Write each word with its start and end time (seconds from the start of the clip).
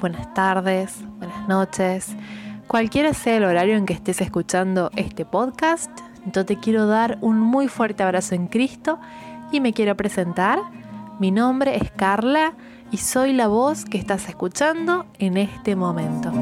buenas 0.00 0.34
tardes, 0.34 1.04
buenas 1.18 1.48
noches, 1.48 2.16
cualquiera 2.66 3.14
sea 3.14 3.36
el 3.36 3.44
horario 3.44 3.76
en 3.76 3.86
que 3.86 3.92
estés 3.92 4.20
escuchando 4.20 4.90
este 4.96 5.24
podcast. 5.24 5.90
Yo 6.32 6.44
te 6.44 6.58
quiero 6.58 6.86
dar 6.86 7.18
un 7.20 7.38
muy 7.38 7.68
fuerte 7.68 8.02
abrazo 8.02 8.34
en 8.34 8.48
Cristo 8.48 8.98
y 9.52 9.60
me 9.60 9.72
quiero 9.72 9.96
presentar. 9.96 10.58
Mi 11.20 11.30
nombre 11.30 11.76
es 11.76 11.92
Carla 11.92 12.54
y 12.90 12.96
soy 12.96 13.32
la 13.32 13.46
voz 13.46 13.84
que 13.84 13.98
estás 13.98 14.28
escuchando 14.28 15.06
en 15.18 15.36
este 15.36 15.76
momento. 15.76 16.32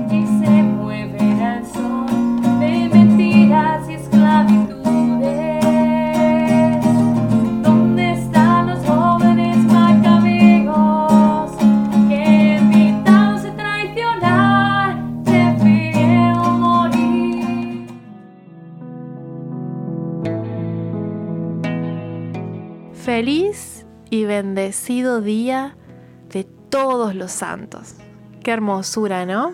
Feliz 23.14 23.84
y 24.08 24.24
bendecido 24.24 25.20
día 25.20 25.76
de 26.30 26.44
todos 26.44 27.14
los 27.14 27.30
santos. 27.30 27.96
Qué 28.42 28.52
hermosura, 28.52 29.26
¿no? 29.26 29.52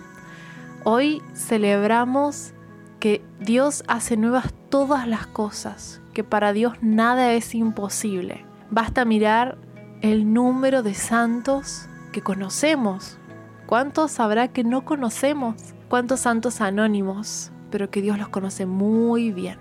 Hoy 0.85 1.21
celebramos 1.35 2.53
que 3.01 3.21
Dios 3.41 3.83
hace 3.89 4.17
nuevas 4.17 4.55
todas 4.69 5.09
las 5.09 5.27
cosas, 5.27 6.01
que 6.15 6.23
para 6.23 6.53
Dios 6.53 6.75
nada 6.83 7.33
es 7.33 7.53
imposible. 7.53 8.45
Basta 8.71 9.05
mirar 9.05 9.59
el 10.03 10.33
número 10.33 10.85
de 10.85 10.95
santos 10.95 11.89
que 12.13 12.23
conocemos. 12.23 13.19
¿Cuántos 13.67 14.21
habrá 14.21 14.47
que 14.47 14.63
no 14.63 14.85
conocemos? 14.85 15.57
¿Cuántos 15.89 16.21
santos 16.21 16.61
anónimos? 16.61 17.51
Pero 17.73 17.91
que 17.91 18.03
Dios 18.03 18.19
los 18.19 18.29
conoce 18.29 18.67
muy 18.67 19.33
bien. 19.33 19.59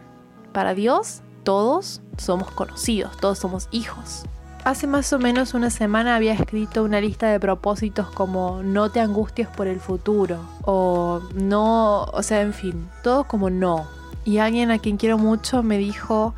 Para 0.54 0.76
Dios 0.76 1.24
todos 1.48 2.02
somos 2.18 2.52
conocidos, 2.52 3.16
todos 3.16 3.40
somos 3.40 3.70
hijos. 3.72 4.26
Hace 4.66 4.86
más 4.86 5.14
o 5.14 5.18
menos 5.18 5.54
una 5.54 5.70
semana 5.70 6.18
había 6.18 6.34
escrito 6.34 6.84
una 6.84 7.00
lista 7.00 7.28
de 7.28 7.40
propósitos 7.40 8.12
como 8.12 8.62
no 8.64 8.92
te 8.92 9.00
angusties 9.00 9.48
por 9.48 9.68
el 9.68 9.80
futuro 9.80 10.42
o 10.64 11.22
no, 11.36 12.04
o 12.04 12.22
sea, 12.22 12.42
en 12.42 12.52
fin, 12.52 12.90
todo 13.02 13.24
como 13.24 13.50
no. 13.50 13.88
Y 14.26 14.40
alguien 14.40 14.72
a 14.72 14.80
quien 14.80 14.98
quiero 14.98 15.18
mucho 15.18 15.64
me 15.64 15.78
dijo, 15.78 16.34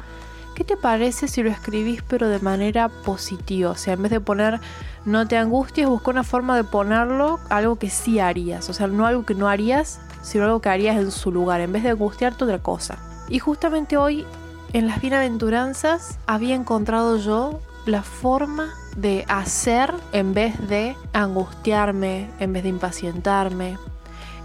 ¿qué 0.54 0.64
te 0.64 0.78
parece 0.78 1.28
si 1.28 1.42
lo 1.42 1.50
escribís 1.50 2.04
pero 2.08 2.30
de 2.30 2.38
manera 2.38 2.88
positiva? 2.88 3.72
O 3.72 3.76
sea, 3.76 3.96
en 3.96 4.04
vez 4.04 4.12
de 4.12 4.20
poner 4.20 4.60
no 5.06 5.28
te 5.28 5.38
angusties, 5.38 5.88
busca 5.88 6.12
una 6.12 6.24
forma 6.24 6.56
de 6.56 6.66
ponerlo 6.66 7.40
algo 7.50 7.78
que 7.78 7.90
sí 7.90 8.20
harías. 8.20 8.70
O 8.70 8.74
sea, 8.74 8.86
no 8.86 9.08
algo 9.08 9.26
que 9.26 9.34
no 9.34 9.50
harías, 9.50 10.02
sino 10.22 10.44
algo 10.44 10.62
que 10.62 10.70
harías 10.70 10.98
en 10.98 11.10
su 11.10 11.32
lugar, 11.32 11.62
en 11.62 11.72
vez 11.72 11.82
de 11.82 11.90
angustiarte 11.90 12.44
otra 12.44 12.60
cosa. 12.60 13.00
Y 13.28 13.40
justamente 13.40 13.98
hoy 13.98 14.26
en 14.74 14.88
las 14.88 15.02
bienaventuranzas 15.02 16.20
había 16.28 16.56
encontrado 16.56 17.18
yo 17.18 17.60
la 17.86 18.04
forma 18.04 18.70
de 18.96 19.26
hacer 19.28 19.94
en 20.12 20.34
vez 20.34 20.68
de 20.68 20.96
angustiarme, 21.14 22.30
en 22.40 22.54
vez 22.54 22.64
de 22.64 22.70
impacientarme, 22.70 23.78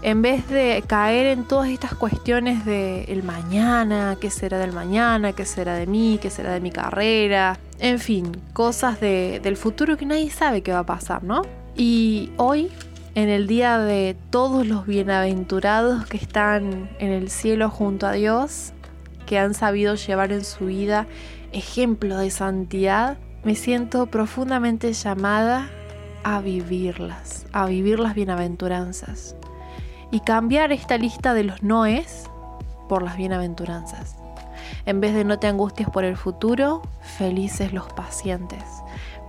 en 0.01 0.21
vez 0.21 0.47
de 0.47 0.83
caer 0.85 1.27
en 1.27 1.45
todas 1.45 1.69
estas 1.69 1.95
cuestiones 1.95 2.65
de 2.65 3.05
el 3.05 3.23
mañana, 3.23 4.17
qué 4.19 4.29
será 4.29 4.59
del 4.59 4.71
mañana, 4.71 5.33
qué 5.33 5.45
será 5.45 5.75
de 5.75 5.87
mí, 5.87 6.19
qué 6.21 6.29
será 6.29 6.53
de 6.53 6.59
mi 6.59 6.71
carrera, 6.71 7.57
en 7.79 7.99
fin, 7.99 8.31
cosas 8.53 8.99
del 8.99 9.57
futuro 9.57 9.97
que 9.97 10.05
nadie 10.05 10.29
sabe 10.29 10.61
qué 10.61 10.71
va 10.71 10.79
a 10.79 10.85
pasar, 10.85 11.23
¿no? 11.23 11.41
Y 11.75 12.31
hoy, 12.37 12.71
en 13.15 13.29
el 13.29 13.47
día 13.47 13.79
de 13.79 14.15
todos 14.29 14.67
los 14.67 14.85
bienaventurados 14.85 16.05
que 16.05 16.17
están 16.17 16.89
en 16.99 17.11
el 17.11 17.29
cielo 17.29 17.69
junto 17.69 18.07
a 18.07 18.11
Dios, 18.11 18.73
que 19.25 19.39
han 19.39 19.53
sabido 19.53 19.95
llevar 19.95 20.31
en 20.31 20.43
su 20.43 20.67
vida 20.67 21.07
ejemplo 21.51 22.17
de 22.17 22.29
santidad, 22.29 23.17
me 23.43 23.55
siento 23.55 24.07
profundamente 24.07 24.91
llamada 24.93 25.69
a 26.23 26.41
vivirlas, 26.41 27.45
a 27.53 27.67
vivir 27.67 27.99
las 27.99 28.15
bienaventuranzas 28.15 29.35
y 30.11 30.19
cambiar 30.21 30.71
esta 30.71 30.97
lista 30.97 31.33
de 31.33 31.43
los 31.43 31.61
noes 31.63 32.29
por 32.89 33.03
las 33.03 33.17
bienaventuranzas. 33.17 34.17
En 34.85 35.01
vez 35.01 35.13
de 35.13 35.23
no 35.23 35.39
te 35.39 35.47
angusties 35.47 35.89
por 35.89 36.03
el 36.03 36.17
futuro, 36.17 36.81
felices 37.17 37.73
los 37.73 37.87
pacientes. 37.93 38.63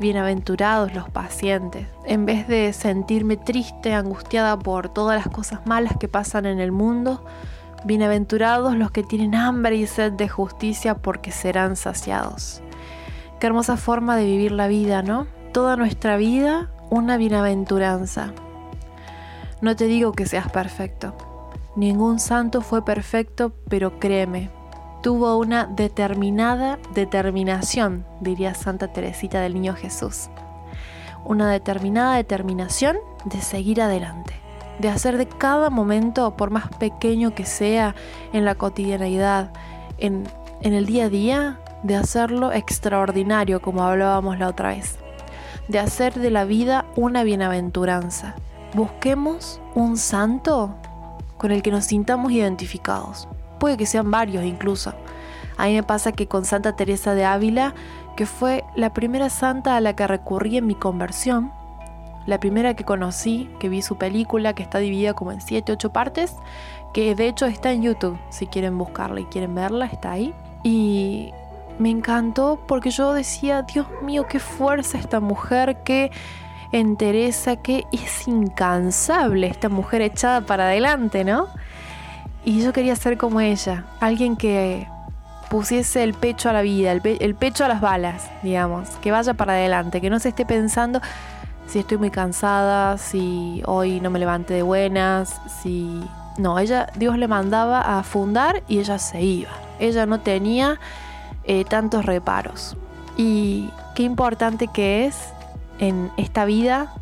Bienaventurados 0.00 0.94
los 0.94 1.08
pacientes. 1.10 1.86
En 2.04 2.26
vez 2.26 2.46
de 2.48 2.72
sentirme 2.72 3.36
triste, 3.36 3.94
angustiada 3.94 4.58
por 4.58 4.88
todas 4.88 5.16
las 5.16 5.32
cosas 5.32 5.66
malas 5.66 5.96
que 5.98 6.08
pasan 6.08 6.46
en 6.46 6.60
el 6.60 6.72
mundo, 6.72 7.24
Bienaventurados 7.84 8.75
los 8.75 8.91
que 8.91 9.03
tienen 9.03 9.34
hambre 9.34 9.76
y 9.76 9.87
sed 9.87 10.12
de 10.12 10.28
justicia 10.28 10.97
porque 10.97 11.31
serán 11.31 11.76
saciados. 11.76 12.62
Qué 13.38 13.47
hermosa 13.47 13.76
forma 13.76 14.16
de 14.16 14.25
vivir 14.25 14.53
la 14.53 14.66
vida, 14.66 15.03
¿no? 15.03 15.26
Toda 15.53 15.76
nuestra 15.76 16.16
vida 16.16 16.70
una 16.91 17.16
bienaventuranza. 17.16 18.32
No 19.60 19.76
te 19.76 19.87
digo 19.87 20.12
que 20.12 20.26
seas 20.26 20.50
perfecto. 20.50 21.14
Ningún 21.76 22.19
santo 22.19 22.60
fue 22.60 22.84
perfecto, 22.84 23.53
pero 23.69 23.98
créeme, 23.98 24.50
tuvo 25.03 25.37
una 25.37 25.66
determinada 25.66 26.78
determinación, 26.94 28.06
diría 28.20 28.54
Santa 28.54 28.93
Teresita 28.93 29.41
del 29.41 29.54
Niño 29.54 29.75
Jesús. 29.75 30.28
Una 31.25 31.50
determinada 31.50 32.16
determinación 32.16 32.97
de 33.25 33.41
seguir 33.41 33.82
adelante 33.82 34.45
de 34.78 34.88
hacer 34.88 35.16
de 35.16 35.26
cada 35.26 35.70
momento, 35.70 36.37
por 36.37 36.50
más 36.50 36.69
pequeño 36.78 37.34
que 37.34 37.47
sea, 37.47 37.94
en 38.32 38.44
la 38.44 38.54
cotidianeidad, 38.54 39.50
en, 39.98 40.26
el 40.60 40.87
día 40.87 41.06
a 41.06 41.09
día, 41.09 41.60
de 41.82 41.97
hacerlo 41.97 42.53
extraordinario, 42.53 43.62
como 43.62 43.82
hablábamos 43.82 44.38
la 44.38 44.48
otra 44.48 44.70
vez, 44.70 44.97
de 45.69 45.78
hacer 45.78 46.14
de 46.14 46.31
la 46.31 46.44
vida 46.44 46.84
una 46.97 47.22
bienaventuranza. 47.22 48.34
Busquemos 48.75 49.60
un 49.75 49.97
santo 49.97 50.75
con 51.38 51.53
el 51.53 51.62
que 51.62 51.70
nos 51.70 51.84
sintamos 51.84 52.32
identificados. 52.32 53.28
Puede 53.58 53.76
que 53.76 53.87
sean 53.87 54.10
varios 54.10 54.44
incluso. 54.44 54.93
A 55.56 55.66
mí 55.66 55.75
me 55.75 55.82
pasa 55.82 56.12
que 56.12 56.26
con 56.26 56.44
Santa 56.44 56.76
Teresa 56.76 57.14
de 57.14 57.25
Ávila, 57.25 57.75
que 58.16 58.26
fue 58.26 58.64
la 58.75 58.93
primera 58.93 59.31
santa 59.31 59.76
a 59.76 59.81
la 59.81 59.94
que 59.94 60.06
recurrí 60.06 60.58
en 60.58 60.66
mi 60.66 60.75
conversión, 60.75 61.53
la 62.26 62.38
primera 62.38 62.75
que 62.75 62.84
conocí, 62.84 63.48
que 63.59 63.69
vi 63.69 63.82
su 63.82 63.97
película, 63.97 64.53
que 64.53 64.62
está 64.62 64.78
dividida 64.78 65.14
como 65.14 65.32
en 65.32 65.41
7, 65.41 65.72
8 65.72 65.92
partes, 65.92 66.34
que 66.92 67.14
de 67.14 67.28
hecho 67.28 67.47
está 67.47 67.72
en 67.72 67.82
YouTube, 67.82 68.19
si 68.31 68.47
quieren 68.47 68.76
buscarla 68.76 69.20
y 69.20 69.25
quieren 69.25 69.54
verla, 69.54 69.87
está 69.87 70.12
ahí. 70.12 70.34
Y 70.62 71.31
me 71.78 71.91
encantó 71.91 72.59
porque 72.66 72.91
yo 72.91 73.12
decía, 73.12 73.62
Dios 73.62 73.87
mío, 74.03 74.26
qué 74.28 74.41
fuerza 74.41 74.98
esta 74.98 75.20
mujer, 75.20 75.78
qué 75.84 76.10
entereza, 76.72 77.56
qué 77.56 77.84
es 77.92 78.26
incansable 78.26 79.47
esta 79.47 79.69
mujer 79.69 80.03
echada 80.03 80.41
para 80.41 80.64
adelante, 80.64 81.25
¿no? 81.25 81.48
Y 82.44 82.62
yo 82.62 82.72
quería 82.72 82.97
ser 82.97 83.19
como 83.19 83.41
ella, 83.41 83.84
alguien 84.00 84.37
que 84.37 84.88
pusiese 85.48 86.03
el 86.03 86.14
pecho 86.14 86.48
a 86.48 86.53
la 86.53 86.62
vida, 86.62 86.93
el 86.93 87.34
pecho 87.34 87.64
a 87.64 87.69
las 87.69 87.81
balas, 87.81 88.31
digamos, 88.43 88.88
que 89.00 89.10
vaya 89.10 89.34
para 89.34 89.53
adelante, 89.54 90.00
que 90.00 90.10
no 90.10 90.19
se 90.19 90.31
esté 90.31 90.44
pensando, 90.44 91.00
si 91.66 91.81
estoy 91.81 91.99
muy 91.99 92.10
cansada, 92.10 92.99
si 92.99 93.62
hoy 93.66 94.00
no 94.00 94.10
me 94.10 94.19
levanté 94.19 94.54
de 94.54 94.62
buenas, 94.62 95.41
si... 95.62 96.03
No, 96.38 96.59
ella, 96.59 96.88
Dios 96.97 97.16
le 97.16 97.28
mandaba 97.28 97.99
a 97.99 98.03
fundar 98.03 98.62
y 98.69 98.79
ella 98.79 98.99
se 98.99 99.23
iba. 99.23 99.50
Ella 99.79 100.05
no 100.05 100.20
tenía 100.20 100.79
eh, 101.44 101.64
tantos 101.64 102.05
reparos. 102.05 102.76
Y 103.17 103.70
qué 103.94 104.02
importante 104.02 104.69
que 104.69 105.06
es 105.06 105.17
en 105.79 106.11
esta 106.19 106.44
vida 106.44 106.93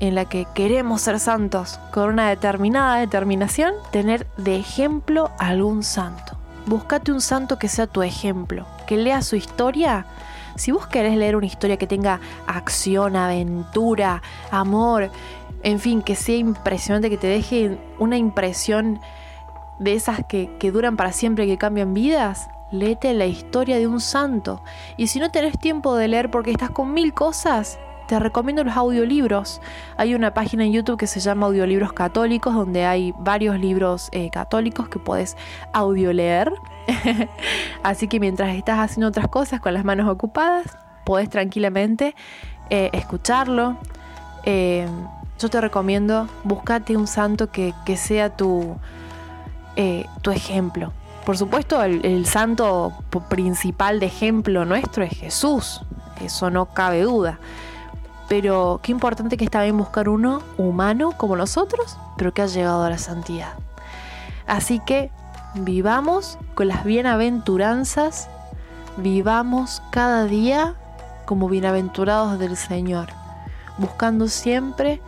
en 0.00 0.14
la 0.14 0.24
que 0.26 0.46
queremos 0.54 1.02
ser 1.02 1.20
santos 1.20 1.78
con 1.92 2.10
una 2.10 2.28
determinada 2.28 2.96
determinación, 2.96 3.72
tener 3.92 4.26
de 4.36 4.56
ejemplo 4.56 5.30
algún 5.38 5.82
santo. 5.82 6.36
Búscate 6.66 7.12
un 7.12 7.20
santo 7.20 7.58
que 7.58 7.68
sea 7.68 7.86
tu 7.86 8.02
ejemplo, 8.02 8.66
que 8.86 8.96
lea 8.96 9.22
su 9.22 9.36
historia 9.36 10.06
si 10.56 10.72
vos 10.72 10.86
querés 10.86 11.16
leer 11.16 11.36
una 11.36 11.46
historia 11.46 11.76
que 11.76 11.86
tenga 11.86 12.20
acción, 12.46 13.16
aventura, 13.16 14.22
amor, 14.50 15.10
en 15.62 15.80
fin, 15.80 16.02
que 16.02 16.14
sea 16.14 16.36
impresionante, 16.36 17.10
que 17.10 17.16
te 17.16 17.26
deje 17.26 17.78
una 17.98 18.16
impresión 18.16 19.00
de 19.78 19.94
esas 19.94 20.24
que, 20.26 20.48
duran 20.72 20.96
para 20.96 21.12
siempre, 21.12 21.46
que 21.46 21.58
cambian 21.58 21.94
vidas, 21.94 22.48
léete 22.70 23.12
la 23.14 23.26
historia 23.26 23.78
de 23.78 23.86
un 23.86 24.00
santo. 24.00 24.62
Y 24.96 25.08
si 25.08 25.18
no 25.18 25.30
tenés 25.30 25.58
tiempo 25.58 25.96
de 25.96 26.08
leer 26.08 26.30
porque 26.30 26.50
estás 26.50 26.70
con 26.70 26.92
mil 26.92 27.12
cosas, 27.12 27.78
te 28.06 28.18
recomiendo 28.18 28.64
los 28.64 28.76
audiolibros. 28.76 29.60
Hay 29.96 30.14
una 30.14 30.34
página 30.34 30.64
en 30.64 30.72
YouTube 30.72 30.98
que 30.98 31.06
se 31.06 31.20
llama 31.20 31.46
Audiolibros 31.46 31.92
Católicos, 31.92 32.54
donde 32.54 32.84
hay 32.84 33.12
varios 33.18 33.58
libros 33.58 34.08
eh, 34.12 34.30
católicos 34.30 34.88
que 34.88 34.98
puedes 34.98 35.36
audioleer. 35.72 36.52
Así 37.82 38.08
que 38.08 38.20
mientras 38.20 38.54
estás 38.54 38.78
haciendo 38.78 39.08
otras 39.08 39.28
cosas 39.28 39.60
con 39.60 39.74
las 39.74 39.84
manos 39.84 40.08
ocupadas, 40.08 40.76
puedes 41.04 41.28
tranquilamente 41.30 42.14
eh, 42.70 42.90
escucharlo. 42.92 43.76
Eh, 44.44 44.86
yo 45.38 45.48
te 45.48 45.60
recomiendo, 45.60 46.28
búscate 46.44 46.96
un 46.96 47.06
santo 47.06 47.50
que, 47.50 47.74
sea 47.96 48.36
tu 48.36 48.78
ejemplo. 50.24 50.92
Por 51.26 51.36
supuesto, 51.36 51.82
el, 51.82 52.24
santo 52.24 52.92
principal 53.28 53.98
de 53.98 54.06
ejemplo 54.06 54.64
nuestro 54.64 55.02
es 55.02 55.10
Jesús, 55.10 55.82
eso 56.24 56.50
no 56.50 56.66
cabe 56.66 57.02
duda. 57.02 57.40
Pero 58.28 58.80
qué 58.82 58.92
importante 58.92 59.36
que 59.36 59.44
está 59.44 59.62
bien 59.62 59.76
buscar 59.76 60.08
uno 60.08 60.42
humano 60.58 61.12
como 61.16 61.36
nosotros, 61.36 61.96
pero 62.16 62.34
que 62.34 62.42
ha 62.42 62.46
llegado 62.46 62.84
a 62.84 62.90
la 62.90 62.98
santidad. 62.98 63.54
Así 64.46 64.80
que 64.80 65.10
vivamos 65.54 66.38
con 66.54 66.68
las 66.68 66.84
bienaventuranzas, 66.84 68.28
vivamos 68.96 69.82
cada 69.90 70.24
día 70.24 70.74
como 71.24 71.48
bienaventurados 71.48 72.38
del 72.38 72.56
Señor, 72.56 73.08
buscando 73.78 74.28
siempre 74.28 75.00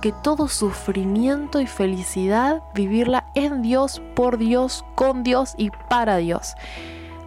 que 0.00 0.12
todo 0.12 0.48
sufrimiento 0.48 1.60
y 1.60 1.66
felicidad, 1.66 2.62
vivirla 2.74 3.24
en 3.34 3.62
Dios, 3.62 4.00
por 4.14 4.38
Dios, 4.38 4.84
con 4.94 5.22
Dios 5.24 5.54
y 5.56 5.70
para 5.70 6.16
Dios. 6.18 6.54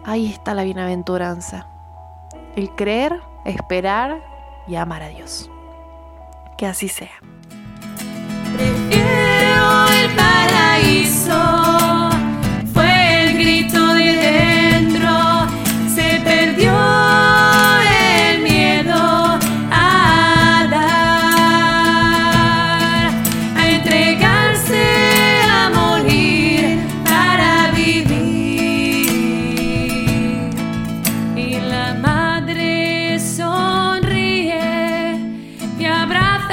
Ahí 0.04 0.26
está 0.26 0.54
la 0.54 0.64
bienaventuranza. 0.64 1.66
El 2.56 2.70
creer, 2.74 3.20
esperar 3.44 4.31
y 4.66 4.76
amar 4.76 5.02
a 5.02 5.08
Dios. 5.08 5.50
Que 6.56 6.66
así 6.66 6.88
sea. 6.88 7.20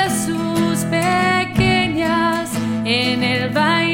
sus 0.10 0.84
pequeñas 0.86 2.50
en 2.86 3.24
el 3.24 3.50
baile. 3.50 3.89